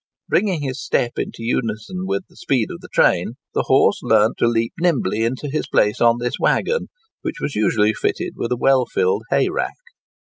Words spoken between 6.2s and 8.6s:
waggon, which was usually fitted with a